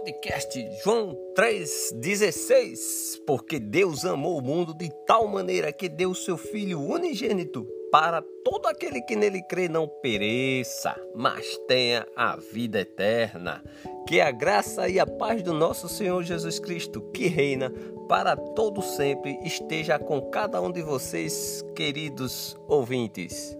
podcast 0.00 0.66
João 0.82 1.14
3,16. 1.36 3.22
Porque 3.26 3.58
Deus 3.58 4.06
amou 4.06 4.38
o 4.38 4.42
mundo 4.42 4.72
de 4.74 4.88
tal 5.06 5.28
maneira 5.28 5.70
que 5.72 5.90
deu 5.90 6.14
seu 6.14 6.38
Filho 6.38 6.80
unigênito 6.80 7.66
para 7.92 8.22
todo 8.42 8.66
aquele 8.66 9.02
que 9.02 9.14
nele 9.14 9.42
crê 9.42 9.68
não 9.68 9.86
pereça, 9.86 10.96
mas 11.14 11.58
tenha 11.68 12.06
a 12.16 12.36
vida 12.36 12.80
eterna. 12.80 13.62
Que 14.08 14.22
a 14.22 14.30
graça 14.30 14.88
e 14.88 14.98
a 14.98 15.06
paz 15.06 15.42
do 15.42 15.52
nosso 15.52 15.86
Senhor 15.88 16.22
Jesus 16.22 16.58
Cristo, 16.58 17.02
que 17.12 17.26
reina 17.26 17.70
para 18.08 18.34
todo 18.36 18.80
sempre, 18.80 19.38
esteja 19.44 19.98
com 19.98 20.30
cada 20.30 20.62
um 20.62 20.72
de 20.72 20.80
vocês, 20.82 21.62
queridos 21.76 22.56
ouvintes. 22.66 23.54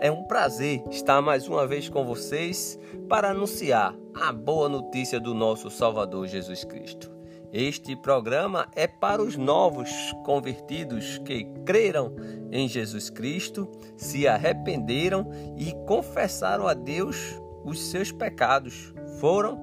É 0.00 0.10
um 0.10 0.24
prazer 0.24 0.82
estar 0.90 1.20
mais 1.20 1.46
uma 1.46 1.66
vez 1.66 1.88
com 1.88 2.04
vocês 2.04 2.78
para 3.08 3.30
anunciar 3.30 3.94
a 4.14 4.32
boa 4.32 4.68
notícia 4.68 5.18
do 5.18 5.34
nosso 5.34 5.70
Salvador 5.70 6.26
Jesus 6.26 6.64
Cristo. 6.64 7.10
Este 7.52 7.96
programa 7.96 8.66
é 8.74 8.86
para 8.86 9.22
os 9.22 9.36
novos 9.36 9.90
convertidos 10.24 11.18
que 11.18 11.44
creram 11.64 12.14
em 12.50 12.68
Jesus 12.68 13.10
Cristo, 13.10 13.68
se 13.96 14.26
arrependeram 14.28 15.30
e 15.56 15.72
confessaram 15.86 16.66
a 16.66 16.74
Deus 16.74 17.40
os 17.64 17.90
seus 17.90 18.12
pecados, 18.12 18.92
foram 19.20 19.56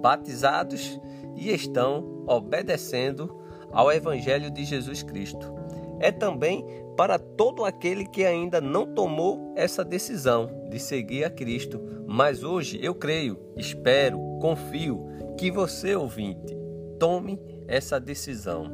batizados 0.00 1.00
e 1.36 1.50
estão 1.50 2.24
obedecendo 2.26 3.36
ao 3.72 3.92
Evangelho 3.92 4.50
de 4.50 4.64
Jesus 4.64 5.02
Cristo. 5.02 5.52
É 6.00 6.12
também 6.12 6.64
para 6.96 7.18
todo 7.18 7.64
aquele 7.64 8.06
que 8.06 8.24
ainda 8.24 8.60
não 8.60 8.86
tomou 8.86 9.52
essa 9.56 9.84
decisão 9.84 10.48
de 10.70 10.78
seguir 10.78 11.24
a 11.24 11.30
Cristo. 11.30 11.80
Mas 12.06 12.44
hoje 12.44 12.78
eu 12.82 12.94
creio, 12.94 13.38
espero, 13.56 14.18
confio 14.40 15.06
que 15.36 15.50
você, 15.50 15.96
ouvinte, 15.96 16.56
tome 16.98 17.40
essa 17.66 17.98
decisão. 17.98 18.70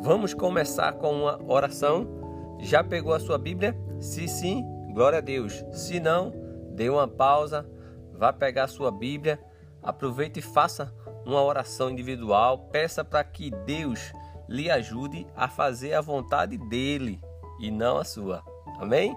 Vamos 0.00 0.34
começar 0.34 0.92
com 0.94 1.12
uma 1.12 1.40
oração. 1.46 2.06
Já 2.60 2.82
pegou 2.82 3.12
a 3.12 3.20
sua 3.20 3.38
Bíblia? 3.38 3.76
Se 4.00 4.26
sim, 4.26 4.64
glória 4.92 5.18
a 5.18 5.22
Deus. 5.22 5.64
Se 5.72 6.00
não, 6.00 6.32
dê 6.74 6.88
uma 6.88 7.06
pausa, 7.06 7.68
vá 8.12 8.32
pegar 8.32 8.64
a 8.64 8.68
sua 8.68 8.90
Bíblia, 8.90 9.38
aproveite 9.82 10.40
e 10.40 10.42
faça 10.42 10.92
uma 11.24 11.42
oração 11.42 11.90
individual. 11.90 12.68
Peça 12.72 13.04
para 13.04 13.22
que 13.22 13.50
Deus 13.64 14.12
lhe 14.48 14.70
ajude 14.70 15.26
a 15.36 15.46
fazer 15.46 15.92
a 15.92 16.00
vontade 16.00 16.56
dele 16.56 17.20
e 17.58 17.70
não 17.70 17.98
a 17.98 18.04
sua. 18.04 18.42
Amém? 18.78 19.16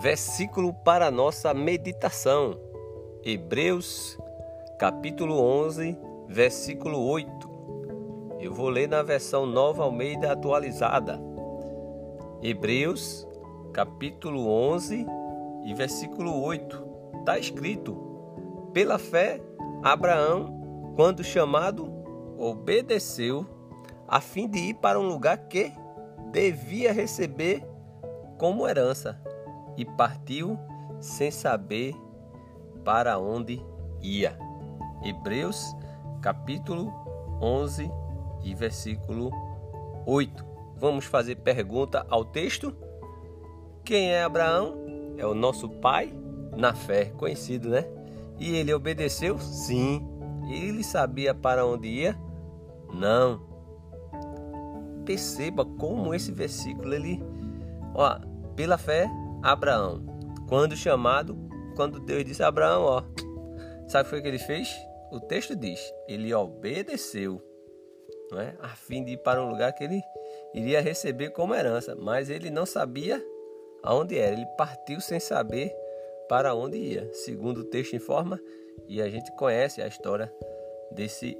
Versículo 0.00 0.72
para 0.72 1.10
nossa 1.10 1.54
meditação. 1.54 2.58
Hebreus, 3.24 4.18
capítulo 4.78 5.40
11, 5.40 5.98
versículo 6.28 7.04
8. 7.08 7.56
Eu 8.38 8.52
vou 8.52 8.68
ler 8.68 8.88
na 8.88 9.02
versão 9.02 9.46
Nova 9.46 9.82
Almeida 9.82 10.30
atualizada. 10.30 11.18
Hebreus, 12.42 13.26
capítulo 13.72 14.48
11 14.48 15.06
e 15.64 15.74
versículo 15.74 16.42
8. 16.42 16.86
Está 17.20 17.38
escrito: 17.38 17.96
Pela 18.72 18.98
fé, 18.98 19.40
Abraão, 19.82 20.94
quando 20.94 21.24
chamado, 21.24 21.90
obedeceu 22.36 23.55
a 24.08 24.20
fim 24.20 24.48
de 24.48 24.58
ir 24.58 24.74
para 24.74 24.98
um 24.98 25.08
lugar 25.08 25.36
que 25.48 25.72
devia 26.30 26.92
receber 26.92 27.66
como 28.38 28.68
herança 28.68 29.20
e 29.76 29.84
partiu 29.84 30.58
sem 31.00 31.30
saber 31.30 31.94
para 32.84 33.18
onde 33.18 33.60
ia. 34.00 34.38
Hebreus 35.02 35.74
capítulo 36.20 36.92
11 37.40 37.90
e 38.42 38.54
versículo 38.54 39.30
8. 40.06 40.44
Vamos 40.76 41.04
fazer 41.04 41.36
pergunta 41.36 42.06
ao 42.08 42.24
texto? 42.24 42.74
Quem 43.84 44.12
é 44.12 44.22
Abraão? 44.22 44.76
É 45.16 45.26
o 45.26 45.34
nosso 45.34 45.68
pai 45.68 46.12
na 46.56 46.74
fé, 46.74 47.06
conhecido, 47.16 47.70
né? 47.70 47.86
E 48.38 48.54
ele 48.56 48.72
obedeceu? 48.72 49.38
Sim. 49.38 50.06
Ele 50.50 50.84
sabia 50.84 51.34
para 51.34 51.66
onde 51.66 51.88
ia? 51.88 52.16
Não 52.92 53.55
perceba 55.06 55.64
como 55.64 56.12
esse 56.12 56.32
versículo 56.32 56.92
ele, 56.92 57.22
ó, 57.94 58.18
pela 58.54 58.76
fé, 58.76 59.08
Abraão, 59.42 60.04
quando 60.48 60.76
chamado, 60.76 61.36
quando 61.76 62.00
Deus 62.00 62.24
disse 62.24 62.42
a 62.42 62.48
Abraão, 62.48 62.82
ó, 62.82 63.02
sabe 63.88 64.02
o 64.02 64.04
que 64.04 64.10
foi 64.10 64.22
que 64.22 64.28
ele 64.28 64.38
fez? 64.38 64.68
O 65.12 65.20
texto 65.20 65.54
diz, 65.54 65.80
ele 66.08 66.34
obedeceu, 66.34 67.40
não 68.30 68.40
é? 68.40 68.56
A 68.60 68.68
fim 68.68 69.04
de 69.04 69.12
ir 69.12 69.18
para 69.18 69.42
um 69.42 69.48
lugar 69.48 69.72
que 69.72 69.84
ele 69.84 70.02
iria 70.52 70.80
receber 70.80 71.30
como 71.30 71.54
herança, 71.54 71.94
mas 71.94 72.28
ele 72.28 72.50
não 72.50 72.66
sabia 72.66 73.24
aonde 73.82 74.18
era. 74.18 74.32
Ele 74.32 74.46
partiu 74.58 75.00
sem 75.00 75.20
saber 75.20 75.72
para 76.28 76.54
onde 76.54 76.76
ia. 76.76 77.08
Segundo 77.12 77.58
o 77.58 77.64
texto 77.64 77.94
informa, 77.94 78.40
e 78.88 79.00
a 79.00 79.08
gente 79.08 79.30
conhece 79.36 79.80
a 79.80 79.86
história 79.86 80.32
desse 80.90 81.36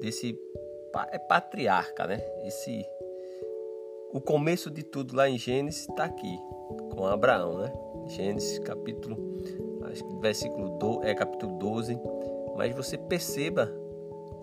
desse 0.00 0.38
é 1.10 1.18
patriarca, 1.18 2.06
né? 2.06 2.20
Esse 2.44 2.84
o 4.12 4.20
começo 4.20 4.70
de 4.70 4.82
tudo 4.82 5.14
lá 5.14 5.28
em 5.28 5.38
Gênesis 5.38 5.88
está 5.88 6.04
aqui 6.04 6.38
com 6.94 7.06
Abraão, 7.06 7.58
né? 7.58 7.72
Gênesis 8.08 8.58
capítulo 8.58 9.16
acho 9.90 10.04
que 10.04 10.14
versículo 10.16 10.78
do, 10.78 11.02
é 11.04 11.14
capítulo 11.14 11.58
12, 11.58 11.98
mas 12.56 12.74
você 12.74 12.96
perceba 12.96 13.72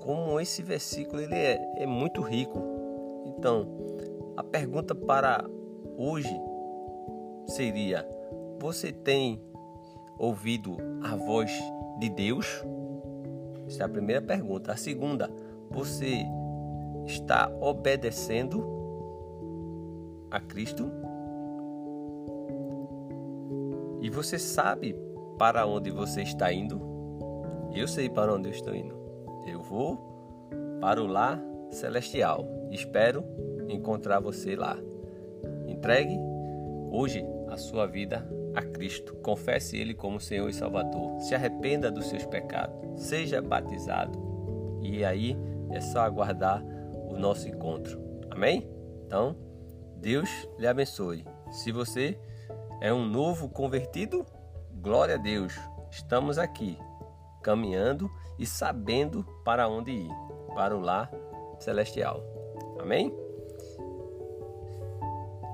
como 0.01 0.39
esse 0.39 0.61
versículo 0.61 1.21
ele 1.21 1.35
é, 1.35 1.59
é 1.77 1.85
muito 1.85 2.21
rico. 2.21 2.59
Então, 3.25 3.67
a 4.35 4.43
pergunta 4.43 4.95
para 4.95 5.45
hoje 5.97 6.33
seria: 7.47 8.07
você 8.59 8.91
tem 8.91 9.41
ouvido 10.17 10.77
a 11.03 11.15
voz 11.15 11.51
de 11.99 12.09
Deus? 12.09 12.63
Essa 13.67 13.83
é 13.83 13.85
a 13.85 13.89
primeira 13.89 14.21
pergunta. 14.21 14.71
A 14.71 14.77
segunda, 14.77 15.29
você 15.69 16.25
está 17.05 17.51
obedecendo 17.61 18.65
a 20.29 20.39
Cristo? 20.39 20.91
E 24.01 24.09
você 24.09 24.37
sabe 24.37 24.95
para 25.37 25.65
onde 25.65 25.91
você 25.91 26.21
está 26.21 26.51
indo? 26.51 26.81
Eu 27.73 27.87
sei 27.87 28.09
para 28.09 28.33
onde 28.33 28.49
eu 28.49 28.53
estou 28.53 28.75
indo. 28.75 28.95
Eu 29.45 29.61
vou 29.61 29.97
para 30.79 31.01
o 31.01 31.07
lar 31.07 31.41
celestial. 31.71 32.45
Espero 32.71 33.23
encontrar 33.67 34.19
você 34.19 34.55
lá. 34.55 34.77
Entregue 35.67 36.17
hoje 36.91 37.23
a 37.49 37.57
sua 37.57 37.85
vida 37.85 38.27
a 38.55 38.61
Cristo. 38.61 39.15
Confesse 39.15 39.77
Ele 39.77 39.93
como 39.93 40.19
Senhor 40.19 40.49
e 40.49 40.53
Salvador. 40.53 41.19
Se 41.21 41.35
arrependa 41.35 41.91
dos 41.91 42.07
seus 42.07 42.25
pecados. 42.25 42.75
Seja 42.95 43.41
batizado. 43.41 44.17
E 44.81 45.03
aí 45.03 45.37
é 45.71 45.79
só 45.81 45.99
aguardar 45.99 46.63
o 47.09 47.17
nosso 47.17 47.47
encontro. 47.47 47.99
Amém? 48.29 48.69
Então, 49.05 49.35
Deus 49.97 50.29
lhe 50.57 50.67
abençoe. 50.67 51.25
Se 51.51 51.71
você 51.71 52.19
é 52.81 52.93
um 52.93 53.05
novo 53.05 53.49
convertido, 53.49 54.25
glória 54.81 55.15
a 55.15 55.17
Deus. 55.17 55.53
Estamos 55.89 56.37
aqui 56.37 56.77
caminhando 57.41 58.09
e 58.37 58.45
sabendo 58.45 59.23
para 59.43 59.67
onde 59.67 59.91
ir, 59.91 60.11
para 60.53 60.75
o 60.75 60.79
lar 60.79 61.09
celestial. 61.59 62.21
Amém? 62.79 63.13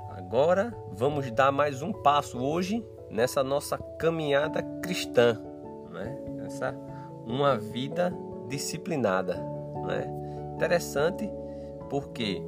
Agora 0.10 0.76
vamos 0.92 1.30
dar 1.32 1.52
mais 1.52 1.82
um 1.82 1.94
passo 1.94 2.40
hoje 2.40 2.84
nessa 3.10 3.44
nossa 3.44 3.78
caminhada 4.00 4.64
cristã, 4.82 5.40
né? 5.92 6.18
Essa 6.46 6.76
uma 7.26 7.58
vida 7.58 8.12
disciplinada. 8.50 9.53
Né? 9.84 10.06
Interessante 10.56 11.30
porque 11.90 12.42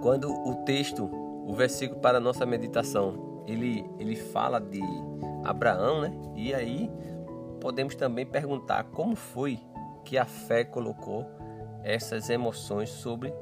quando 0.00 0.32
o 0.32 0.54
texto, 0.64 1.04
o 1.04 1.54
versículo 1.54 2.00
para 2.00 2.18
a 2.18 2.20
nossa 2.20 2.44
meditação, 2.46 3.42
ele, 3.46 3.84
ele 3.98 4.16
fala 4.16 4.60
de 4.60 4.80
Abraão, 5.44 6.00
né? 6.00 6.12
E 6.34 6.54
aí 6.54 6.90
podemos 7.60 7.94
também 7.94 8.24
perguntar 8.24 8.84
como 8.84 9.14
foi 9.14 9.60
que 10.04 10.18
a 10.18 10.24
fé 10.24 10.64
colocou 10.64 11.26
essas 11.82 12.30
emoções 12.30 12.88
sobre 12.88 13.32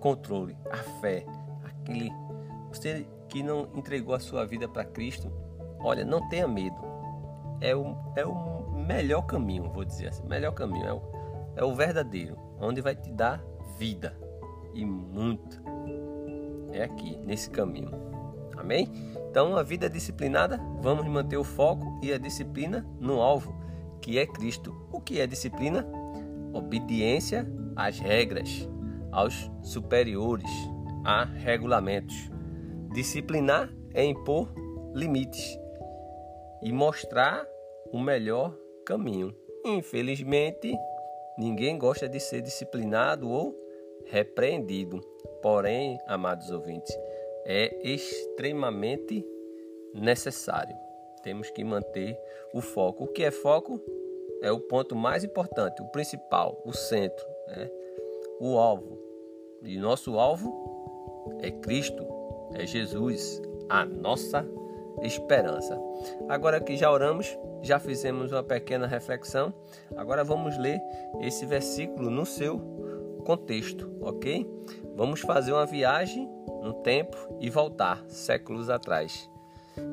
controle. 0.00 0.56
A 0.70 0.76
fé, 1.00 1.24
aquele 1.64 2.10
você 2.68 3.06
que 3.28 3.42
não 3.42 3.68
entregou 3.74 4.14
a 4.14 4.20
sua 4.20 4.44
vida 4.46 4.68
para 4.68 4.84
Cristo, 4.84 5.30
olha, 5.80 6.04
não 6.04 6.28
tenha 6.28 6.48
medo. 6.48 6.76
É 7.60 7.76
o, 7.76 7.96
é 8.16 8.24
o 8.24 8.70
melhor 8.72 9.22
caminho, 9.22 9.70
vou 9.70 9.84
dizer 9.84 10.08
assim, 10.08 10.26
melhor 10.26 10.52
caminho 10.52 10.86
é 10.86 10.92
o, 10.92 11.02
é 11.56 11.64
o 11.64 11.74
verdadeiro, 11.74 12.36
onde 12.60 12.80
vai 12.80 12.94
te 12.94 13.10
dar 13.12 13.44
vida 13.78 14.16
e 14.74 14.84
muito. 14.84 15.60
É 16.72 16.82
aqui, 16.82 17.16
nesse 17.18 17.50
caminho. 17.50 17.90
Amém? 18.56 18.88
Então, 19.30 19.56
a 19.56 19.62
vida 19.62 19.88
disciplinada, 19.88 20.60
vamos 20.80 21.06
manter 21.06 21.36
o 21.36 21.44
foco 21.44 21.98
e 22.02 22.12
a 22.12 22.18
disciplina 22.18 22.86
no 23.00 23.20
alvo, 23.20 23.54
que 24.00 24.18
é 24.18 24.26
Cristo. 24.26 24.74
O 24.92 25.00
que 25.00 25.20
é 25.20 25.26
disciplina? 25.26 25.86
Obediência 26.52 27.46
às 27.74 27.98
regras, 27.98 28.68
aos 29.10 29.50
superiores, 29.62 30.50
a 31.04 31.24
regulamentos. 31.24 32.30
Disciplinar 32.92 33.70
é 33.94 34.04
impor 34.04 34.52
limites 34.94 35.58
e 36.62 36.72
mostrar 36.72 37.44
o 37.90 37.98
melhor 37.98 38.54
caminho. 38.84 39.34
Infelizmente, 39.64 40.76
ninguém 41.38 41.78
gosta 41.78 42.08
de 42.08 42.20
ser 42.20 42.42
disciplinado 42.42 43.28
ou 43.28 43.56
repreendido. 44.06 45.00
Porém, 45.42 45.98
amados 46.06 46.50
ouvintes, 46.50 46.96
é 47.44 47.76
extremamente 47.82 49.26
necessário. 49.94 50.76
Temos 51.22 51.50
que 51.50 51.64
manter 51.64 52.18
o 52.52 52.60
foco. 52.60 53.04
O 53.04 53.08
que 53.08 53.24
é 53.24 53.30
foco? 53.30 53.80
É 54.42 54.50
o 54.50 54.60
ponto 54.60 54.96
mais 54.96 55.22
importante, 55.22 55.80
o 55.80 55.86
principal, 55.86 56.60
o 56.64 56.72
centro, 56.72 57.24
né? 57.48 57.70
o 58.40 58.58
alvo. 58.58 58.98
E 59.62 59.76
nosso 59.78 60.18
alvo 60.18 61.38
é 61.40 61.50
Cristo, 61.50 62.04
é 62.54 62.66
Jesus, 62.66 63.40
a 63.68 63.84
nossa 63.84 64.44
esperança. 65.02 65.78
Agora 66.28 66.60
que 66.60 66.76
já 66.76 66.90
oramos, 66.90 67.36
já 67.62 67.78
fizemos 67.78 68.32
uma 68.32 68.42
pequena 68.42 68.86
reflexão, 68.86 69.52
agora 69.96 70.24
vamos 70.24 70.56
ler 70.58 70.80
esse 71.20 71.46
versículo 71.46 72.10
no 72.10 72.26
seu 72.26 72.58
contexto, 73.24 73.90
ok? 74.00 74.48
Vamos 74.96 75.20
fazer 75.20 75.52
uma 75.52 75.66
viagem 75.66 76.28
no 76.62 76.74
tempo 76.74 77.16
e 77.40 77.48
voltar 77.48 78.04
séculos 78.08 78.68
atrás. 78.68 79.30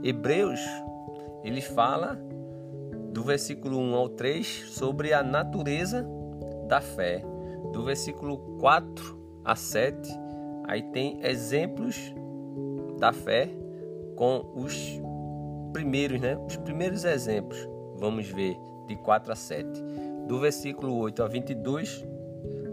Hebreus, 0.04 0.60
ele 1.44 1.62
fala 1.62 2.20
do 3.12 3.24
versículo 3.24 3.78
1 3.78 3.96
ao 3.96 4.10
3 4.10 4.48
sobre 4.70 5.14
a 5.14 5.24
natureza 5.24 6.08
da 6.68 6.82
fé. 6.82 7.24
Do 7.72 7.84
versículo 7.84 8.58
4 8.60 9.20
a 9.44 9.56
7, 9.56 10.10
aí 10.66 10.84
tem 10.92 11.20
exemplos 11.24 12.14
da 13.00 13.14
fé 13.14 13.50
com 14.20 14.52
os 14.54 15.00
primeiros, 15.72 16.20
né? 16.20 16.36
Os 16.46 16.58
primeiros 16.58 17.06
exemplos. 17.06 17.58
Vamos 17.96 18.28
ver 18.28 18.58
de 18.86 18.98
4 18.98 19.32
a 19.32 19.36
7. 19.36 19.66
Do 20.28 20.38
versículo 20.42 20.98
8 20.98 21.24
a 21.24 21.28
22, 21.28 22.06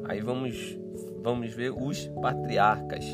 aí 0.09 0.21
vamos 0.21 0.77
vamos 1.23 1.55
ver 1.55 1.71
os 1.71 2.09
patriarcas. 2.21 3.05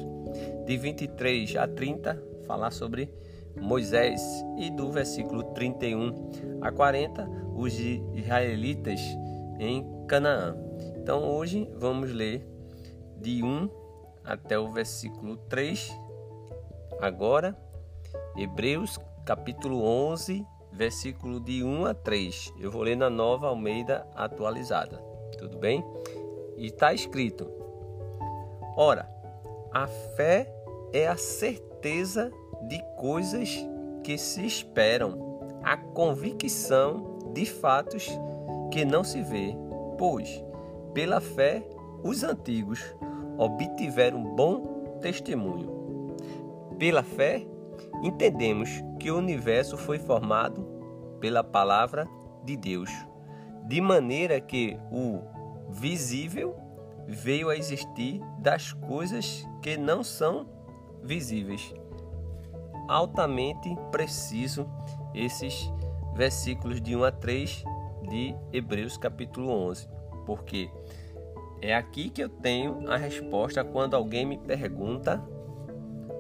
De 0.65 0.79
23 0.79 1.57
a 1.57 1.69
30, 1.69 2.23
falar 2.47 2.71
sobre 2.71 3.13
Moisés 3.55 4.23
e 4.57 4.71
do 4.71 4.91
versículo 4.91 5.45
31 5.53 6.31
a 6.63 6.73
40, 6.73 7.29
os 7.55 7.79
israelitas 7.79 9.01
em 9.61 9.87
Canaã. 10.09 10.57
Então 10.97 11.23
hoje 11.29 11.71
vamos 11.77 12.11
ler 12.11 12.47
de 13.21 13.43
1 13.43 13.69
até 14.25 14.59
o 14.59 14.73
versículo 14.73 15.37
3. 15.37 15.95
Agora, 16.99 17.57
Hebreus 18.37 18.99
capítulo 19.25 19.85
11, 19.85 20.47
versículo 20.73 21.39
de 21.39 21.63
1 21.63 21.87
a 21.87 21.95
3. 21.95 22.55
Eu 22.59 22.71
vou 22.71 22.83
ler 22.83 22.97
na 22.97 23.11
nova 23.11 23.49
Almeida 23.49 24.07
atualizada. 24.15 24.99
Tudo 25.39 25.59
bem? 25.59 25.85
E 26.57 26.67
está 26.67 26.93
escrito: 26.93 27.51
Ora, 28.77 29.09
a 29.73 29.87
fé 29.87 30.53
é 30.93 31.07
a 31.07 31.17
certeza 31.17 32.33
de 32.69 32.83
coisas 32.97 33.49
que 34.03 34.19
se 34.19 34.45
esperam, 34.45 35.61
a 35.63 35.77
convicção 35.77 37.19
de 37.33 37.47
fatos 37.47 38.09
que 38.71 38.85
não 38.85 39.05
se 39.05 39.23
vê, 39.23 39.55
pois 39.99 40.43
pela 40.95 41.21
fé 41.21 41.63
os 42.03 42.23
antigos 42.23 42.83
obtiveram 43.39 44.23
bom 44.35 44.99
testemunho. 45.01 46.17
Pela 46.79 47.03
fé 47.03 47.47
entendemos 48.03 48.83
que 48.99 49.11
o 49.11 49.17
universo 49.17 49.77
foi 49.77 49.99
formado 49.99 50.67
pela 51.21 51.45
palavra 51.45 52.09
de 52.45 52.57
Deus, 52.57 52.91
de 53.67 53.81
maneira 53.81 54.41
que 54.41 54.77
o 54.91 55.21
visível 55.71 56.57
veio 57.07 57.49
a 57.49 57.57
existir 57.57 58.21
das 58.39 58.73
coisas 58.73 59.47
que 59.63 59.77
não 59.77 60.03
são 60.03 60.47
visíveis. 61.03 61.73
Altamente 62.89 63.75
preciso 63.91 64.67
esses 65.15 65.73
versículos 66.15 66.81
de 66.81 66.97
1 66.97 67.05
a 67.05 67.13
3 67.13 67.65
de 68.09 68.35
Hebreus 68.53 68.97
capítulo 68.97 69.51
11, 69.51 69.89
porque 70.27 70.69
é 71.61 71.75
aqui 71.75 72.11
que 72.11 72.23
eu 72.23 72.29
tenho 72.29 72.91
a 72.91 72.97
resposta 72.97 73.63
quando 73.65 73.95
alguém 73.95 74.27
me 74.27 74.37
pergunta 74.37 75.23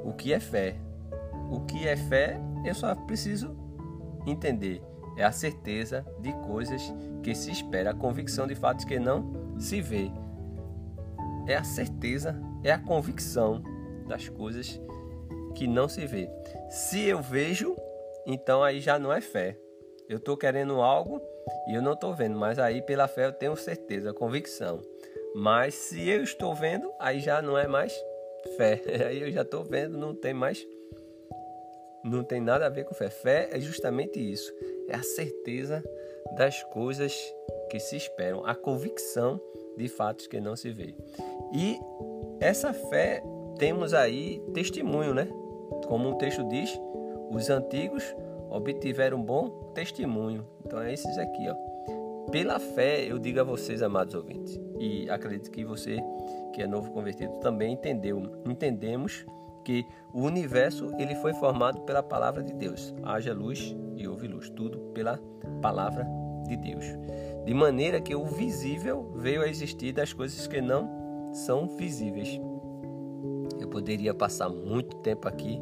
o 0.05 0.13
que 0.13 0.33
é 0.33 0.39
fé. 0.39 0.77
O 1.53 1.61
que 1.67 1.87
é 1.87 1.95
fé, 1.95 2.41
eu 2.65 2.75
só 2.75 2.95
preciso 2.95 3.55
entender. 4.27 4.81
É 5.19 5.23
a 5.23 5.31
certeza 5.31 6.03
de 6.19 6.33
coisas 6.47 6.83
que 7.23 7.35
se 7.35 7.51
espera, 7.51 7.91
a 7.91 7.95
convicção 7.95 8.47
de 8.47 8.55
fatos 8.55 8.87
que 8.87 8.99
não 8.99 9.55
se 9.59 9.83
vê. 9.83 10.11
É 11.47 11.55
a 11.55 11.63
certeza, 11.63 12.41
é 12.65 12.73
a 12.73 12.79
convicção 12.79 13.63
das 14.09 14.31
coisas 14.31 14.81
que 15.55 15.67
não 15.67 15.91
se 15.91 16.07
vê. 16.07 16.31
Se 16.71 17.05
eu 17.05 17.21
vejo, 17.21 17.77
então 18.25 18.65
aí 18.65 18.81
já 18.81 18.99
não 18.99 19.13
é 19.13 19.21
fé. 19.21 19.59
Eu 20.09 20.17
estou 20.17 20.39
querendo 20.39 20.81
algo 20.81 21.21
e 21.69 21.75
eu 21.75 21.83
não 21.83 21.93
estou 21.93 22.15
vendo, 22.15 22.39
mas 22.39 22.59
aí 22.59 22.81
pela 22.81 23.07
fé 23.07 23.27
eu 23.27 23.33
tenho 23.33 23.55
certeza, 23.57 24.15
convicção. 24.15 24.81
Mas 25.35 25.75
se 25.75 26.09
eu 26.09 26.23
estou 26.23 26.55
vendo, 26.55 26.91
aí 26.99 27.21
já 27.21 27.43
não 27.43 27.59
é 27.59 27.67
mais 27.69 27.93
fé. 28.57 28.81
Aí 29.07 29.21
eu 29.23 29.31
já 29.31 29.43
estou 29.43 29.63
vendo, 29.63 29.97
não 29.97 30.15
tem 30.15 30.35
mais 30.35 30.67
não 32.05 32.25
tem 32.25 32.41
nada 32.41 32.67
a 32.67 32.69
ver 32.69 32.85
com 32.85 32.95
fé. 32.95 33.11
Fé 33.11 33.49
é 33.53 33.61
justamente 33.61 34.19
isso, 34.19 34.53
é 34.89 34.97
a 34.97 35.03
certeza 35.03 35.83
das 36.37 36.63
coisas 36.65 37.15
que 37.71 37.79
se 37.79 37.97
esperam, 37.97 38.45
a 38.45 38.55
convicção 38.55 39.41
de 39.77 39.89
fatos 39.89 40.27
que 40.27 40.41
não 40.41 40.57
se 40.57 40.71
vê. 40.71 40.95
E 41.55 41.79
essa 42.41 42.73
fé 42.73 43.23
temos 43.59 43.95
aí 43.95 44.43
testemunho, 44.53 45.15
né? 45.15 45.29
Como 45.87 46.11
o 46.11 46.19
texto 46.19 46.47
diz, 46.49 46.79
os 47.31 47.49
antigos 47.51 48.15
obtiveram 48.51 49.23
bom 49.23 49.73
testemunho. 49.75 50.47
Então 50.65 50.81
é 50.81 50.93
esses 50.93 51.19
aqui, 51.19 51.49
ó. 51.49 51.73
Pela 52.31 52.59
fé, 52.59 53.05
eu 53.05 53.19
digo 53.19 53.41
a 53.41 53.45
vocês, 53.45 53.83
amados 53.83 54.15
ouvintes, 54.15 54.59
e 54.79 55.09
acredito 55.11 55.51
que 55.51 55.65
você 55.65 55.99
que 56.53 56.63
é 56.63 56.67
novo 56.67 56.91
convertido 56.93 57.33
também 57.41 57.73
entendeu. 57.73 58.23
Entendemos 58.47 59.25
que 59.65 59.87
o 60.13 60.23
universo 60.23 60.91
ele 60.99 61.15
foi 61.17 61.33
formado 61.35 61.81
pela 61.83 62.03
palavra 62.03 62.43
de 62.43 62.53
Deus. 62.53 62.95
Haja 63.03 63.33
luz 63.33 63.75
e 63.97 64.07
houve 64.07 64.27
luz, 64.27 64.51
tudo 64.51 64.79
pela 64.93 65.19
palavra 65.61 66.07
de 66.47 66.57
Deus. 66.57 66.85
De 67.45 67.55
maneira 67.55 68.01
que 68.01 68.15
o 68.15 68.25
visível 68.25 69.13
veio 69.17 69.43
a 69.43 69.49
existir 69.49 69.93
das 69.93 70.13
coisas 70.13 70.47
que 70.47 70.61
não 70.61 71.33
são 71.33 71.69
visíveis. 71.77 72.41
Eu 73.59 73.69
poderia 73.69 74.13
passar 74.13 74.49
muito 74.49 74.97
tempo 74.99 75.27
aqui, 75.29 75.61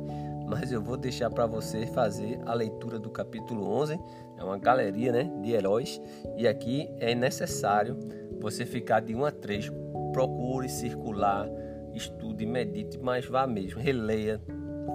mas 0.49 0.73
eu 0.73 0.83
vou 0.83 0.97
deixar 0.97 1.31
para 1.31 1.47
você 1.47 1.87
fazer 1.87 2.41
a 2.45 2.55
leitura 2.55 2.99
do 2.99 3.11
capítulo 3.11 3.67
11. 3.67 3.99
É 4.37 4.45
uma 4.45 4.59
galeria 4.59 5.13
né, 5.13 5.31
de 5.43 5.53
heróis 5.53 6.01
e 6.37 6.49
aqui 6.49 6.89
é 6.99 7.15
necessário 7.15 7.99
você 8.41 8.67
ficar 8.67 9.01
de 9.01 9.15
1 9.15 9.25
a 9.25 9.31
3. 9.31 9.71
Procure 10.13 10.69
circular 10.69 11.49
estude, 11.95 12.47
medite, 12.47 12.99
mas 12.99 13.27
vá 13.27 13.47
mesmo, 13.47 13.81
releia, 13.81 14.41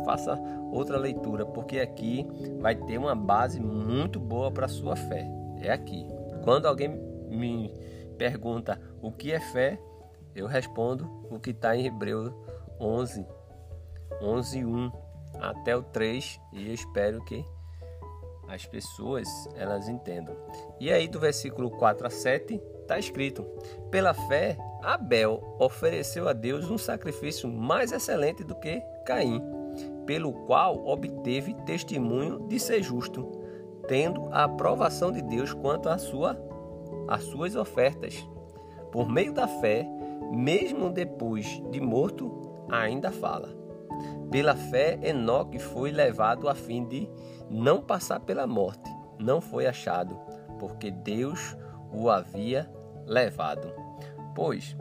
faça 0.06 0.40
outra 0.72 0.98
leitura, 0.98 1.46
porque 1.46 1.80
aqui 1.80 2.26
vai 2.60 2.76
ter 2.76 2.98
uma 2.98 3.16
base 3.16 3.60
muito 3.60 4.20
boa 4.20 4.52
para 4.52 4.66
a 4.66 4.70
sua 4.70 4.96
fé. 4.96 5.26
É 5.62 5.72
aqui. 5.72 6.06
Quando 6.44 6.68
alguém 6.68 6.90
me 7.30 7.72
pergunta 8.18 8.80
o 9.02 9.12
que 9.12 9.32
é 9.32 9.40
fé, 9.40 9.80
eu 10.36 10.48
respondo 10.48 11.06
o 11.30 11.40
que 11.40 11.52
está 11.52 11.76
em 11.76 11.86
Hebreus 11.86 12.32
11, 12.80 13.26
11, 14.22 14.66
1 14.66 14.92
até 15.40 15.76
o 15.76 15.84
3 15.84 16.40
e 16.54 16.68
eu 16.68 16.74
espero 16.74 17.24
que 17.24 17.44
as 18.48 18.66
pessoas 18.66 19.28
elas 19.56 19.88
entendam. 19.88 20.36
E 20.80 20.92
aí 20.92 21.08
do 21.08 21.20
versículo 21.20 21.72
4 21.72 22.08
a 22.08 22.10
7 22.10 22.62
está 22.82 23.00
escrito: 23.00 23.44
Pela 23.90 24.14
fé, 24.14 24.58
Abel 24.86 25.42
ofereceu 25.60 26.30
a 26.30 26.34
Deus 26.34 26.70
um 26.70 26.78
sacrifício 26.78 27.50
mais 27.50 27.92
excelente 27.92 28.44
do 28.44 28.54
que 28.54 28.82
Caim, 29.04 29.42
pelo 30.06 30.32
qual 30.46 30.86
obteve 30.86 31.56
testemunho 31.66 32.48
de 32.48 32.60
ser 32.60 32.84
justo, 32.84 33.28
tendo 33.88 34.28
a 34.32 34.44
aprovação 34.44 35.12
de 35.12 35.24
Deus 35.24 35.54
quanto 35.54 35.90
à 35.90 35.98
sua, 35.98 36.38
às 37.08 37.24
suas 37.24 37.56
ofertas. 37.56 38.28
Por 38.92 39.10
meio 39.10 39.34
da 39.34 39.48
fé, 39.48 39.88
mesmo 40.32 40.92
depois 40.92 41.62
de 41.72 41.82
morto, 41.82 42.32
ainda 42.70 43.12
fala. 43.12 43.50
Pela 44.30 44.56
fé, 44.56 45.00
Enoque 45.02 45.58
foi 45.58 45.92
levado 45.92 46.48
a 46.48 46.54
fim 46.54 46.86
de 46.86 47.10
não 47.50 47.82
passar 47.82 48.20
pela 48.20 48.46
morte. 48.46 48.90
Não 49.18 49.42
foi 49.42 49.66
achado, 49.66 50.16
porque 50.60 50.92
Deus 50.92 51.58
o 51.92 52.10
havia 52.10 52.70
levado. 53.06 53.85
Pois, 54.36 54.76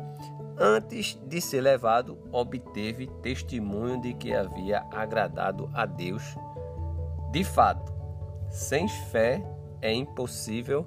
antes 0.59 1.15
de 1.29 1.41
ser 1.41 1.61
levado, 1.61 2.19
obteve 2.33 3.07
testemunho 3.23 4.01
de 4.01 4.13
que 4.13 4.35
havia 4.35 4.85
agradado 4.91 5.71
a 5.73 5.87
Deus. 5.87 6.37
De 7.31 7.45
fato, 7.45 7.95
sem 8.51 8.89
fé 8.89 9.43
é 9.81 9.93
impossível 9.93 10.87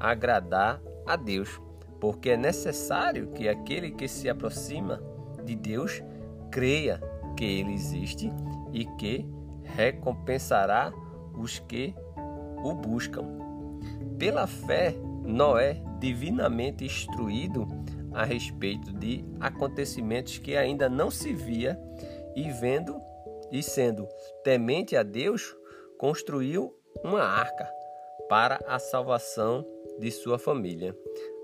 agradar 0.00 0.80
a 1.06 1.16
Deus, 1.16 1.60
porque 2.00 2.30
é 2.30 2.36
necessário 2.36 3.28
que 3.32 3.48
aquele 3.48 3.90
que 3.90 4.08
se 4.08 4.28
aproxima 4.28 5.02
de 5.44 5.54
Deus 5.54 6.02
creia 6.50 6.98
que 7.36 7.44
ele 7.44 7.74
existe 7.74 8.32
e 8.72 8.86
que 8.96 9.28
recompensará 9.64 10.92
os 11.34 11.58
que 11.58 11.94
o 12.64 12.74
buscam. 12.74 13.24
Pela 14.18 14.46
fé, 14.46 14.94
Noé, 15.24 15.82
divinamente 15.98 16.84
instruído 16.84 17.66
a 18.12 18.24
respeito 18.24 18.92
de 18.92 19.24
acontecimentos 19.40 20.38
que 20.38 20.56
ainda 20.56 20.88
não 20.88 21.10
se 21.10 21.32
via, 21.32 21.78
e 22.34 22.50
vendo 22.52 23.00
e 23.50 23.62
sendo 23.62 24.06
temente 24.44 24.96
a 24.96 25.02
Deus, 25.02 25.56
construiu 25.98 26.74
uma 27.02 27.22
arca 27.22 27.68
para 28.28 28.60
a 28.66 28.78
salvação 28.78 29.66
de 29.98 30.10
sua 30.10 30.38
família. 30.38 30.96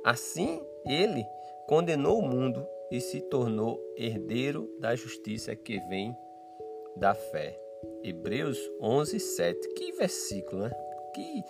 Assim, 0.04 0.62
ele 0.86 1.24
condenou 1.66 2.18
o 2.18 2.28
mundo 2.28 2.66
e 2.90 3.00
se 3.00 3.20
tornou 3.22 3.80
herdeiro 3.96 4.70
da 4.78 4.94
justiça 4.94 5.56
que 5.56 5.78
vem 5.88 6.16
da 6.96 7.14
fé. 7.14 7.58
Hebreus 8.02 8.58
11, 8.80 9.18
7. 9.18 9.68
Que 9.74 9.92
versículo, 9.92 10.62
né? 10.62 10.70
Que 11.14 11.42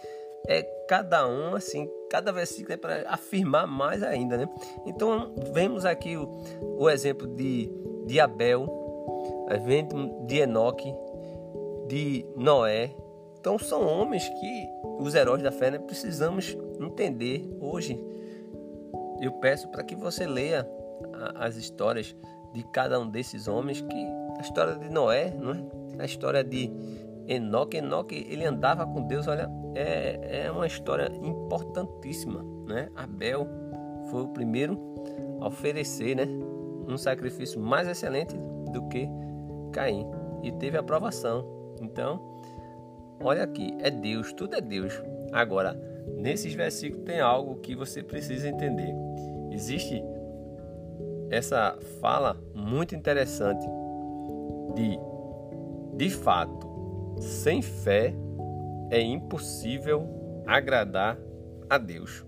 é 0.49 0.63
cada 0.89 1.27
um, 1.27 1.55
assim, 1.55 1.89
cada 2.11 2.33
versículo 2.33 2.75
é 2.75 2.77
para 2.77 3.09
afirmar 3.09 3.67
mais 3.67 4.03
ainda, 4.03 4.37
né? 4.37 4.49
Então, 4.87 5.35
vemos 5.53 5.85
aqui 5.85 6.17
o, 6.17 6.29
o 6.79 6.89
exemplo 6.89 7.27
de, 7.27 7.71
de 8.07 8.21
Abel, 8.21 8.69
de 10.27 10.39
Enoque, 10.39 10.95
de 11.87 12.27
Noé. 12.37 12.95
Então, 13.39 13.59
são 13.59 13.87
homens 13.87 14.29
que 14.29 14.69
os 14.99 15.15
heróis 15.15 15.43
da 15.43 15.53
fé 15.53 15.71
né, 15.71 15.79
precisamos 15.79 16.57
entender 16.81 17.49
hoje. 17.61 18.03
Eu 19.21 19.33
peço 19.33 19.69
para 19.69 19.83
que 19.83 19.95
você 19.95 20.27
leia 20.27 20.69
as 21.35 21.57
histórias 21.57 22.15
de 22.53 22.63
cada 22.73 22.99
um 23.01 23.09
desses 23.09 23.49
homens, 23.49 23.81
que 23.81 24.07
a 24.39 24.41
história 24.41 24.77
de 24.77 24.89
Noé, 24.89 25.31
não 25.31 25.53
é? 25.53 25.65
a 25.99 26.05
história 26.05 26.43
de 26.43 26.71
Enoque, 27.27 27.79
Enoque 27.79 28.27
ele 28.29 28.45
andava 28.45 28.87
com 28.87 29.07
Deus, 29.07 29.27
olha, 29.27 29.51
é, 29.75 30.45
é 30.45 30.51
uma 30.51 30.67
história 30.67 31.11
importantíssima, 31.23 32.45
né? 32.67 32.89
Abel 32.95 33.49
foi 34.11 34.23
o 34.23 34.29
primeiro 34.29 34.79
a 35.41 35.49
oferecer, 35.49 36.15
né, 36.15 36.27
um 36.87 36.97
sacrifício 36.97 37.61
mais 37.61 37.89
excelente 37.89 38.37
do 38.73 38.87
que 38.89 39.09
Caim 39.73 40.07
e 40.43 40.53
teve 40.53 40.77
aprovação. 40.77 41.45
Então, 41.81 42.21
olha 43.23 43.43
aqui, 43.43 43.77
é 43.81 43.91
Deus, 43.91 44.33
tudo 44.33 44.55
é 44.55 44.61
Deus. 44.61 44.93
Agora, 45.33 45.75
nesses 46.17 46.53
versículos 46.55 47.05
tem 47.05 47.21
algo 47.21 47.57
que 47.57 47.75
você 47.75 48.03
precisa 48.03 48.49
entender. 48.49 48.95
Existe 49.51 50.03
essa 51.31 51.77
fala 52.01 52.37
muito 52.55 52.95
interessante 52.95 53.67
de 54.75 54.99
de 55.97 56.11
fato, 56.11 56.67
sem 57.19 57.63
fé 57.63 58.15
é 58.91 59.01
impossível 59.01 60.43
agradar 60.47 61.19
a 61.69 61.79
Deus. 61.79 62.25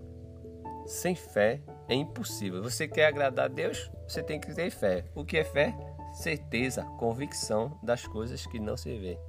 Sem 0.85 1.15
fé 1.15 1.61
é 1.87 1.93
impossível. 1.93 2.61
Você 2.63 2.87
quer 2.87 3.07
agradar 3.07 3.45
a 3.45 3.49
Deus? 3.49 3.91
Você 4.07 4.23
tem 4.23 4.39
que 4.39 4.53
ter 4.53 4.69
fé. 4.69 5.05
O 5.15 5.25
que 5.25 5.37
é 5.37 5.43
fé? 5.43 5.75
Certeza, 6.13 6.83
convicção 6.97 7.77
das 7.83 8.07
coisas 8.07 8.45
que 8.45 8.59
não 8.59 8.77
se 8.77 8.97
vê. 8.97 9.19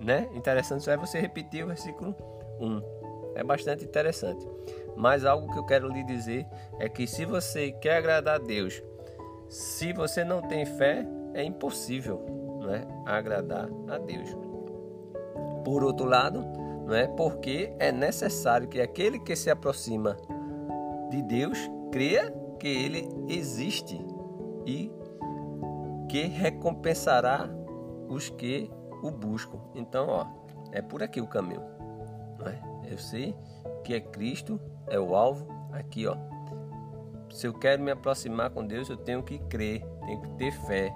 Né? 0.00 0.28
Interessante 0.34 0.88
é 0.88 0.96
você 0.96 1.20
repetir 1.20 1.64
o 1.64 1.68
versículo 1.68 2.14
1. 2.60 3.32
É 3.34 3.42
bastante 3.42 3.84
interessante. 3.84 4.46
Mas 4.96 5.24
algo 5.24 5.50
que 5.52 5.58
eu 5.58 5.64
quero 5.64 5.88
lhe 5.88 6.04
dizer 6.04 6.46
é 6.78 6.88
que 6.88 7.06
se 7.06 7.24
você 7.24 7.72
quer 7.72 7.96
agradar 7.96 8.34
a 8.36 8.38
Deus, 8.38 8.82
se 9.48 9.92
você 9.92 10.22
não 10.24 10.42
tem 10.42 10.66
fé, 10.66 11.06
é 11.34 11.42
impossível 11.42 12.24
né, 12.66 12.86
agradar 13.06 13.68
a 13.88 13.98
Deus. 13.98 14.51
Por 15.64 15.84
outro 15.84 16.06
lado, 16.06 16.44
não 16.86 16.94
é 16.94 17.06
porque 17.06 17.74
é 17.78 17.92
necessário 17.92 18.68
que 18.68 18.80
aquele 18.80 19.18
que 19.18 19.36
se 19.36 19.50
aproxima 19.50 20.16
de 21.10 21.22
Deus 21.22 21.58
creia 21.90 22.30
que 22.58 22.68
ele 22.68 23.08
existe 23.28 24.00
e 24.66 24.90
que 26.08 26.26
recompensará 26.26 27.48
os 28.08 28.28
que 28.28 28.70
o 29.02 29.10
buscam. 29.10 29.58
Então, 29.74 30.08
ó, 30.08 30.26
é 30.70 30.80
por 30.82 31.02
aqui 31.02 31.20
o 31.20 31.26
caminho. 31.26 31.62
Não 32.38 32.46
é? 32.46 32.60
Eu 32.90 32.98
sei 32.98 33.34
que 33.84 33.94
é 33.94 34.00
Cristo, 34.00 34.60
é 34.88 34.98
o 34.98 35.14
alvo. 35.14 35.46
Aqui, 35.72 36.06
ó. 36.06 36.16
Se 37.30 37.46
eu 37.46 37.54
quero 37.54 37.82
me 37.82 37.90
aproximar 37.90 38.50
com 38.50 38.66
Deus, 38.66 38.90
eu 38.90 38.96
tenho 38.96 39.22
que 39.22 39.38
crer, 39.38 39.82
tenho 40.04 40.20
que 40.20 40.30
ter 40.32 40.52
fé, 40.52 40.94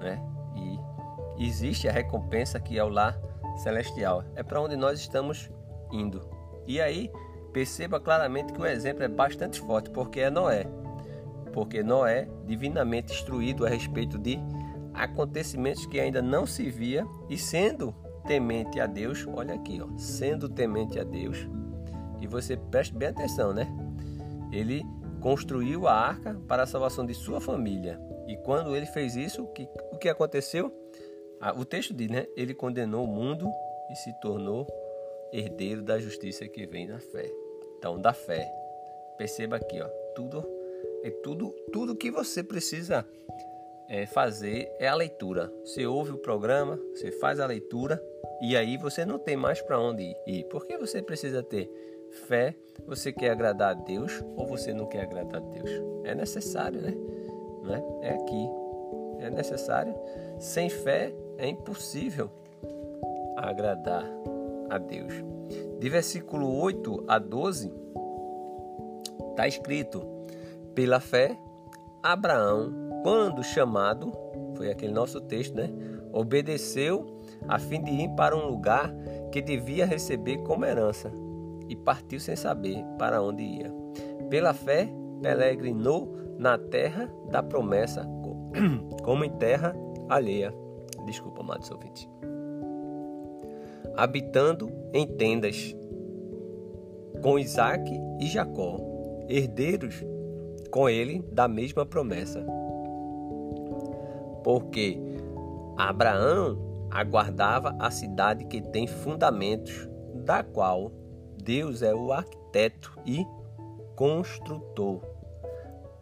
né? 0.00 0.22
E 0.54 1.44
existe 1.44 1.88
a 1.88 1.92
recompensa 1.92 2.60
que 2.60 2.78
é 2.78 2.84
o 2.84 2.88
lar 2.88 3.18
celestial. 3.56 4.24
É 4.34 4.42
para 4.42 4.60
onde 4.60 4.76
nós 4.76 5.00
estamos 5.00 5.50
indo. 5.90 6.28
E 6.66 6.80
aí, 6.80 7.10
perceba 7.52 8.00
claramente 8.00 8.52
que 8.52 8.60
o 8.60 8.66
exemplo 8.66 9.02
é 9.02 9.08
bastante 9.08 9.60
forte, 9.60 9.90
porque 9.90 10.20
é 10.20 10.30
Noé. 10.30 10.66
Porque 11.52 11.82
Noé, 11.82 12.28
divinamente 12.46 13.12
instruído 13.12 13.66
a 13.66 13.68
respeito 13.68 14.18
de 14.18 14.38
acontecimentos 14.94 15.86
que 15.86 16.00
ainda 16.00 16.22
não 16.22 16.46
se 16.46 16.70
via 16.70 17.06
e 17.28 17.36
sendo 17.36 17.94
temente 18.26 18.78
a 18.80 18.86
Deus, 18.86 19.26
olha 19.26 19.54
aqui, 19.54 19.80
ó, 19.82 19.88
sendo 19.96 20.48
temente 20.48 20.98
a 20.98 21.04
Deus, 21.04 21.48
e 22.20 22.26
você 22.26 22.56
preste 22.56 22.94
bem 22.94 23.08
atenção, 23.08 23.52
né? 23.52 23.66
Ele 24.52 24.84
construiu 25.20 25.88
a 25.88 25.92
arca 25.92 26.40
para 26.46 26.62
a 26.62 26.66
salvação 26.66 27.04
de 27.04 27.14
sua 27.14 27.40
família. 27.40 28.00
E 28.28 28.36
quando 28.38 28.76
ele 28.76 28.86
fez 28.86 29.16
isso, 29.16 29.46
que, 29.48 29.68
o 29.92 29.98
que 29.98 30.08
aconteceu? 30.08 30.72
Ah, 31.42 31.52
o 31.58 31.64
texto 31.64 31.92
diz, 31.92 32.08
né? 32.08 32.26
Ele 32.36 32.54
condenou 32.54 33.04
o 33.04 33.08
mundo 33.08 33.50
e 33.90 33.96
se 33.96 34.12
tornou 34.20 34.66
herdeiro 35.32 35.82
da 35.82 35.98
justiça 35.98 36.46
que 36.46 36.66
vem 36.66 36.86
da 36.86 37.00
fé. 37.00 37.28
Então, 37.78 38.00
da 38.00 38.12
fé. 38.12 38.48
Perceba 39.18 39.56
aqui, 39.56 39.80
ó, 39.80 39.88
tudo 40.14 40.46
é 41.02 41.10
tudo, 41.10 41.50
tudo 41.72 41.96
que 41.96 42.10
você 42.10 42.44
precisa 42.44 43.04
é, 43.88 44.06
fazer 44.06 44.72
é 44.78 44.86
a 44.86 44.94
leitura. 44.94 45.52
Você 45.64 45.84
ouve 45.84 46.12
o 46.12 46.18
programa, 46.18 46.78
você 46.94 47.10
faz 47.10 47.40
a 47.40 47.46
leitura 47.46 48.00
e 48.40 48.56
aí 48.56 48.76
você 48.76 49.04
não 49.04 49.18
tem 49.18 49.36
mais 49.36 49.60
para 49.60 49.80
onde 49.80 50.16
ir. 50.26 50.44
Porque 50.44 50.78
você 50.78 51.02
precisa 51.02 51.42
ter 51.42 51.68
fé. 52.28 52.54
Você 52.86 53.12
quer 53.12 53.30
agradar 53.30 53.70
a 53.70 53.74
Deus 53.74 54.22
ou 54.36 54.46
você 54.46 54.72
não 54.72 54.86
quer 54.86 55.02
agradar 55.02 55.42
a 55.42 55.44
Deus? 55.44 55.70
É 56.04 56.14
necessário, 56.14 56.80
né? 56.80 56.94
Não 57.62 57.74
é? 57.74 58.08
é 58.08 58.10
aqui. 58.14 58.48
É 59.18 59.30
necessário. 59.30 59.94
Sem 60.38 60.68
fé 60.68 61.12
é 61.38 61.48
impossível 61.48 62.30
agradar 63.36 64.04
a 64.70 64.78
Deus. 64.78 65.12
De 65.78 65.88
versículo 65.88 66.54
8 66.60 67.04
a 67.08 67.18
12, 67.18 67.72
está 69.30 69.46
escrito: 69.46 70.02
pela 70.74 71.00
fé, 71.00 71.36
Abraão, 72.02 72.72
quando 73.02 73.42
chamado, 73.42 74.12
foi 74.56 74.70
aquele 74.70 74.92
nosso 74.92 75.20
texto, 75.20 75.54
né? 75.54 75.70
Obedeceu 76.12 77.20
a 77.48 77.58
fim 77.58 77.82
de 77.82 77.90
ir 77.90 78.08
para 78.10 78.36
um 78.36 78.46
lugar 78.46 78.92
que 79.30 79.40
devia 79.40 79.86
receber 79.86 80.38
como 80.38 80.64
herança 80.64 81.10
e 81.68 81.74
partiu 81.74 82.20
sem 82.20 82.36
saber 82.36 82.84
para 82.98 83.22
onde 83.22 83.42
ia. 83.42 83.72
Pela 84.28 84.52
fé, 84.52 84.88
peregrinou 85.22 86.14
na 86.38 86.58
terra 86.58 87.12
da 87.30 87.42
promessa, 87.42 88.06
como 89.02 89.24
em 89.24 89.30
terra 89.30 89.74
alheia 90.08 90.54
Desculpa, 91.04 91.40
amados 91.40 91.70
ouvintes. 91.70 92.08
Habitando 93.96 94.70
em 94.92 95.06
tendas 95.06 95.76
com 97.22 97.38
Isaac 97.38 97.90
e 98.20 98.26
Jacó, 98.26 98.78
herdeiros 99.28 100.04
com 100.70 100.88
ele 100.88 101.22
da 101.30 101.46
mesma 101.46 101.84
promessa. 101.84 102.44
Porque 104.42 104.98
Abraão 105.76 106.58
aguardava 106.90 107.76
a 107.78 107.90
cidade 107.90 108.44
que 108.46 108.60
tem 108.60 108.86
fundamentos, 108.86 109.88
da 110.14 110.42
qual 110.42 110.90
Deus 111.42 111.82
é 111.82 111.94
o 111.94 112.12
arquiteto 112.12 112.92
e 113.06 113.24
construtor. 113.96 115.00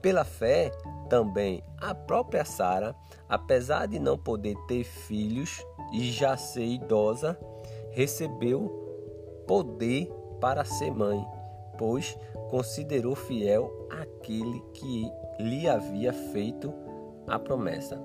Pela 0.01 0.25
fé, 0.25 0.71
também 1.11 1.63
a 1.79 1.93
própria 1.93 2.45
Sara, 2.45 2.95
apesar 3.29 3.87
de 3.87 3.99
não 3.99 4.17
poder 4.17 4.57
ter 4.69 4.85
filhos 4.85 5.63
e 5.93 6.05
já 6.05 6.37
ser 6.37 6.65
idosa, 6.65 7.37
recebeu 7.91 9.45
poder 9.47 10.09
para 10.41 10.65
ser 10.65 10.93
mãe, 10.93 11.23
pois 11.77 12.17
considerou 12.49 13.17
fiel 13.17 13.89
aquele 13.91 14.61
que 14.73 15.11
lhe 15.41 15.69
havia 15.69 16.13
feito 16.13 16.73
a 17.27 17.39
promessa. 17.39 18.01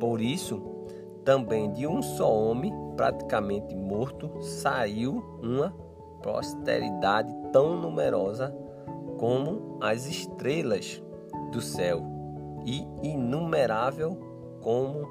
Por 0.00 0.22
isso, 0.22 0.62
também 1.22 1.70
de 1.70 1.86
um 1.86 2.00
só 2.00 2.32
homem, 2.32 2.72
praticamente 2.96 3.76
morto, 3.76 4.42
saiu 4.42 5.38
uma 5.42 5.70
posteridade 6.22 7.34
tão 7.52 7.78
numerosa 7.78 8.54
como 9.18 9.76
as 9.82 10.06
estrelas 10.06 11.02
do 11.50 11.60
céu 11.60 12.02
e 12.64 12.86
inumerável 13.02 14.16
como 14.60 15.08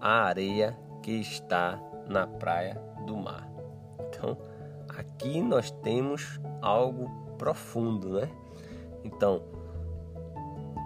a 0.00 0.24
areia 0.24 0.76
que 1.02 1.12
está 1.12 1.80
na 2.08 2.26
praia 2.26 2.74
do 3.06 3.16
mar. 3.16 3.48
Então, 4.08 4.36
aqui 4.88 5.40
nós 5.40 5.70
temos 5.70 6.40
algo 6.60 7.10
profundo, 7.38 8.20
né? 8.20 8.28
Então, 9.04 9.42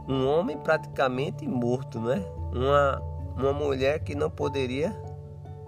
um 0.09 0.27
homem 0.27 0.57
praticamente 0.59 1.47
morto, 1.47 2.01
né? 2.01 2.25
Uma, 2.53 3.03
uma 3.37 3.53
mulher 3.53 4.01
que 4.01 4.15
não 4.15 4.31
poderia 4.31 4.95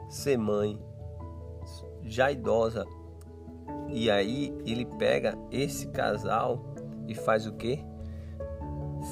ser 0.09 0.39
mãe, 0.39 0.79
já 2.05 2.31
idosa. 2.31 2.87
E 3.89 4.11
aí 4.11 4.57
ele 4.65 4.85
pega 4.85 5.37
esse 5.51 5.89
casal 5.89 6.65
e 7.07 7.15
faz 7.15 7.47
o 7.47 7.53
quê? 7.55 7.85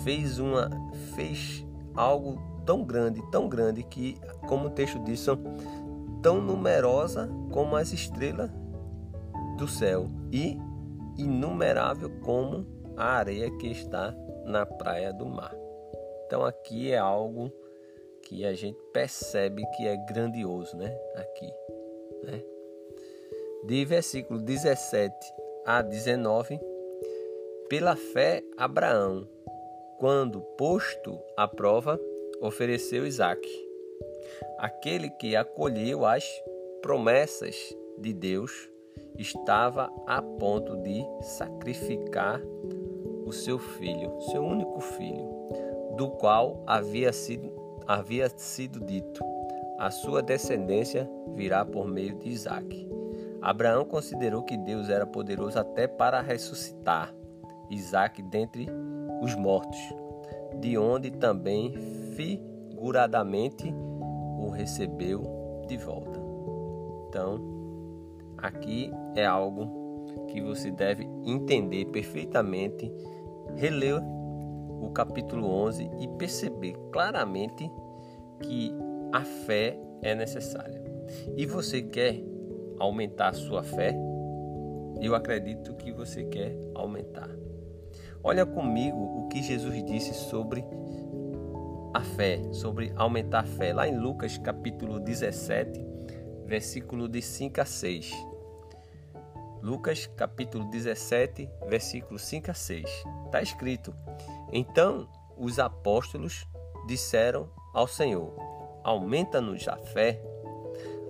Fez 0.03 0.39
uma 0.39 0.71
fez 1.15 1.65
algo 1.95 2.39
tão 2.65 2.85
grande, 2.85 3.23
tão 3.31 3.49
grande 3.49 3.83
que, 3.83 4.19
como 4.49 4.67
o 4.67 4.71
texto 4.71 4.99
diz, 5.01 5.21
são 5.21 5.39
tão 6.23 6.41
numerosa 6.41 7.31
como 7.53 7.77
as 7.77 7.93
estrelas 7.93 8.51
do 9.57 9.69
céu 9.69 10.09
e 10.33 10.59
inumerável 11.17 12.11
como 12.23 12.67
a 12.97 13.17
areia 13.17 13.51
que 13.59 13.69
está 13.69 14.15
na 14.45 14.67
praia 14.67 15.13
do 15.13 15.27
mar. 15.27 15.55
Então 16.27 16.45
aqui 16.45 16.93
é 16.93 16.99
algo 16.99 17.53
que 18.23 18.45
a 18.45 18.55
gente 18.55 18.79
percebe 18.93 19.65
que 19.77 19.87
é 19.87 19.97
grandioso, 19.97 20.77
né? 20.77 20.93
Aqui, 21.15 21.51
né? 22.25 22.43
De 23.65 23.85
versículo 23.85 24.41
17 24.41 25.15
a 25.65 25.83
19, 25.83 26.61
pela 27.69 27.97
fé 27.97 28.43
Abraão, 28.57 29.29
quando 29.99 30.41
posto 30.59 31.19
à 31.37 31.49
prova, 31.49 31.99
ofereceu 32.41 33.07
Isaque, 33.07 33.49
aquele 34.59 35.09
que 35.09 35.35
acolheu 35.35 36.05
as 36.05 36.25
promessas 36.83 37.57
de 37.99 38.13
Deus 38.13 38.71
estava 39.19 39.91
a 40.07 40.21
ponto 40.21 40.77
de 40.83 41.03
sacrificar 41.23 42.43
o 43.25 43.33
seu 43.33 43.59
filho, 43.59 44.21
seu 44.31 44.43
único 44.43 44.81
filho, 44.81 45.27
do 45.97 46.11
qual 46.11 46.63
havia 46.67 47.13
sido, 47.13 47.51
havia 47.87 48.29
sido 48.29 48.81
dito: 48.81 49.25
a 49.79 49.91
sua 49.91 50.23
descendência 50.23 51.09
virá 51.35 51.65
por 51.65 51.89
meio 51.89 52.15
de 52.19 52.29
Isaac. 52.29 52.87
Abraão 53.41 53.85
considerou 53.85 54.43
que 54.43 54.57
Deus 54.57 54.91
era 54.91 55.07
poderoso 55.07 55.59
até 55.59 55.87
para 55.87 56.21
ressuscitar 56.21 57.15
Isaac 57.71 58.23
dentre 58.23 58.69
os 59.21 59.35
mortos, 59.35 59.79
de 60.61 60.77
onde 60.79 61.11
também 61.11 61.73
figuradamente 62.15 63.73
o 64.39 64.51
recebeu 64.51 65.23
de 65.67 65.77
volta. 65.77 66.21
Então, 67.09 67.57
Aqui 68.39 68.93
é 69.15 69.25
algo 69.25 70.07
que 70.29 70.41
você 70.43 70.71
deve 70.71 71.09
entender 71.25 71.87
perfeitamente, 71.87 72.93
reler 73.57 74.03
o 74.03 74.91
capítulo 74.91 75.49
11 75.49 75.91
e 76.01 76.09
perceber 76.19 76.75
claramente 76.93 77.71
que 78.43 78.73
a 79.13 79.23
fé 79.23 79.79
é 80.03 80.15
necessária. 80.15 80.85
E 81.35 81.47
você 81.47 81.81
quer 81.81 82.23
aumentar 82.79 83.29
a 83.29 83.33
sua 83.33 83.63
fé? 83.63 83.97
Eu 85.01 85.15
acredito 85.15 85.75
que 85.75 85.91
você 85.93 86.25
quer 86.25 86.55
aumentar. 86.75 87.31
Olha 88.29 88.45
comigo 88.45 88.99
o 88.99 89.29
que 89.29 89.41
Jesus 89.41 89.85
disse 89.85 90.13
sobre 90.13 90.65
a 91.95 92.01
fé, 92.01 92.43
sobre 92.53 92.93
aumentar 92.97 93.45
a 93.45 93.47
fé, 93.47 93.73
lá 93.73 93.87
em 93.87 93.97
Lucas 93.97 94.37
capítulo 94.37 94.99
17, 94.99 95.81
versículo 96.45 97.09
de 97.09 97.23
5 97.23 97.61
a 97.61 97.65
6. 97.65 98.11
Lucas 99.63 100.09
capítulo 100.17 100.69
17, 100.71 101.49
versículo 101.69 102.19
5 102.19 102.51
a 102.51 102.55
6. 102.55 103.05
Está 103.27 103.41
escrito: 103.41 103.95
Então 104.53 105.09
os 105.39 105.61
apóstolos 105.61 106.49
disseram 106.89 107.49
ao 107.73 107.87
Senhor: 107.87 108.35
Aumenta-nos 108.83 109.69
a 109.69 109.77
fé. 109.77 110.21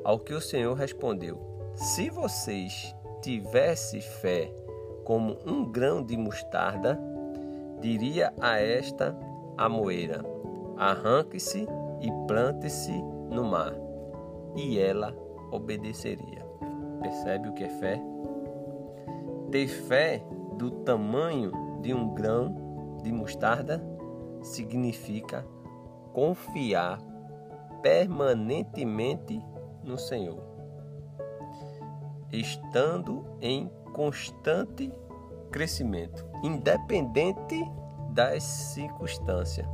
Ao 0.04 0.18
que 0.18 0.34
o 0.34 0.40
Senhor 0.42 0.74
respondeu: 0.74 1.72
Se 1.74 2.10
vocês 2.10 2.94
tivessem 3.22 4.02
fé 4.02 4.65
como 5.06 5.38
um 5.46 5.64
grão 5.64 6.02
de 6.02 6.16
mostarda, 6.16 7.00
diria 7.80 8.34
a 8.40 8.60
esta 8.60 9.16
amoeira: 9.56 10.22
Arranque-se 10.76 11.66
e 12.00 12.10
plante-se 12.26 12.92
no 13.30 13.44
mar, 13.44 13.72
e 14.56 14.78
ela 14.78 15.16
obedeceria. 15.52 16.44
Percebe 17.00 17.48
o 17.48 17.54
que 17.54 17.62
é 17.62 17.68
fé? 17.68 18.02
Ter 19.52 19.68
fé 19.68 20.26
do 20.58 20.72
tamanho 20.82 21.52
de 21.80 21.94
um 21.94 22.12
grão 22.12 22.98
de 23.04 23.12
mostarda 23.12 23.80
significa 24.42 25.46
confiar 26.12 26.98
permanentemente 27.80 29.40
no 29.84 29.96
Senhor, 29.96 30.42
estando 32.32 33.24
em 33.40 33.70
constante 33.96 34.92
crescimento, 35.50 36.22
independente 36.44 37.64
das 38.10 38.42
circunstâncias. 38.42 39.66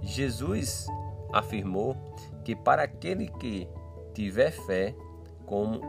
Jesus 0.00 0.86
afirmou 1.32 1.96
que 2.44 2.54
para 2.54 2.84
aquele 2.84 3.26
que 3.26 3.68
tiver 4.14 4.52
fé 4.52 4.94
como 5.44 5.80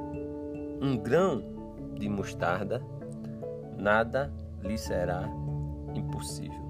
um 0.82 0.98
grão 0.98 1.44
de 1.94 2.10
mostarda, 2.10 2.84
nada 3.78 4.34
lhe 4.64 4.78
será 4.78 5.30
impossível. 5.94 6.68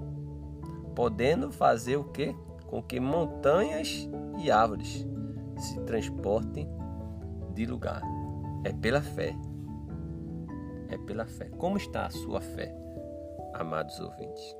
Podendo 0.94 1.50
fazer 1.50 1.96
o 1.96 2.04
que? 2.04 2.36
Com 2.66 2.82
que 2.82 3.00
montanhas 3.00 4.06
e 4.38 4.50
árvores 4.50 5.08
se 5.56 5.80
transportem 5.80 6.68
de 7.54 7.64
lugar. 7.64 8.02
É 8.64 8.72
pela 8.72 9.00
fé. 9.00 9.34
É 10.90 10.98
pela 11.06 11.26
fé. 11.26 11.48
Como 11.58 11.76
está 11.76 12.06
a 12.06 12.10
sua 12.10 12.40
fé, 12.40 12.74
amados 13.54 13.98
ouvintes? 14.00 14.56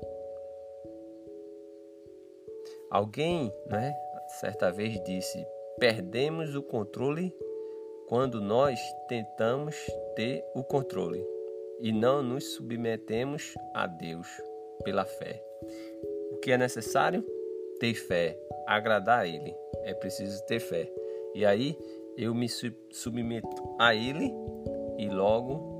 Alguém, 2.89 3.53
né, 3.67 3.93
certa 4.39 4.71
vez 4.71 5.01
disse: 5.03 5.45
perdemos 5.79 6.55
o 6.55 6.63
controle 6.63 7.33
quando 8.07 8.41
nós 8.41 8.79
tentamos 9.07 9.75
ter 10.15 10.43
o 10.53 10.63
controle 10.63 11.25
e 11.79 11.91
não 11.91 12.21
nos 12.21 12.55
submetemos 12.55 13.53
a 13.73 13.87
Deus 13.87 14.27
pela 14.83 15.05
fé. 15.05 15.41
O 16.31 16.37
que 16.37 16.51
é 16.51 16.57
necessário? 16.57 17.25
Ter 17.79 17.93
fé, 17.93 18.37
agradar 18.67 19.21
a 19.21 19.27
Ele. 19.27 19.55
É 19.83 19.93
preciso 19.93 20.45
ter 20.45 20.59
fé. 20.59 20.91
E 21.33 21.45
aí 21.45 21.77
eu 22.17 22.35
me 22.35 22.47
submeto 22.91 23.75
a 23.79 23.95
Ele 23.95 24.31
e 24.97 25.09
logo 25.09 25.70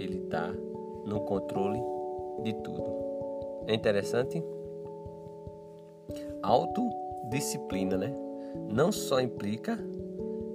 Ele 0.00 0.18
está 0.24 0.50
no 1.04 1.20
controle 1.20 1.80
de 2.42 2.54
tudo. 2.54 2.82
É 3.66 3.74
interessante? 3.74 4.42
Autodisciplina, 6.42 7.96
né? 7.96 8.14
Não 8.68 8.90
só 8.90 9.20
implica 9.20 9.78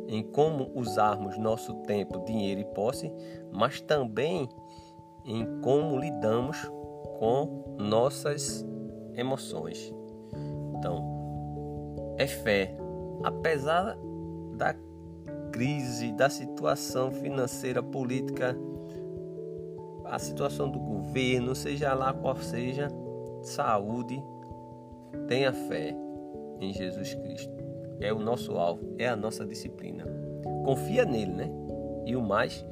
em 0.07 0.23
como 0.23 0.71
usarmos 0.75 1.37
nosso 1.37 1.73
tempo, 1.83 2.25
dinheiro 2.25 2.61
e 2.61 2.65
posse, 2.65 3.11
mas 3.51 3.81
também 3.81 4.49
em 5.25 5.61
como 5.61 5.97
lidamos 5.99 6.57
com 7.19 7.75
nossas 7.77 8.65
emoções. 9.15 9.93
Então, 10.77 11.03
é 12.17 12.27
fé. 12.27 12.75
Apesar 13.23 13.97
da 14.55 14.75
crise, 15.51 16.11
da 16.11 16.29
situação 16.29 17.11
financeira, 17.11 17.81
política, 17.81 18.55
a 20.07 20.19
situação 20.19 20.69
do 20.69 20.79
governo, 20.79 21.55
seja 21.55 21.93
lá 21.93 22.13
qual 22.13 22.35
seja, 22.37 22.87
saúde, 23.41 24.21
tenha 25.27 25.51
fé 25.51 25.95
em 26.59 26.73
Jesus 26.73 27.13
Cristo. 27.15 27.53
É 27.99 28.11
o 28.11 28.19
nosso 28.19 28.57
alvo, 28.57 28.95
é 28.97 29.07
a 29.07 29.15
nossa 29.15 29.45
disciplina. 29.45 30.05
Confia 30.63 31.05
nele, 31.05 31.31
né? 31.31 31.49
E 32.05 32.15
o 32.15 32.21
mais 32.21 32.65